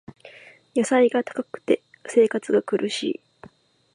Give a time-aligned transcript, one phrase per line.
[0.75, 3.21] 野菜が高くて生活が苦しい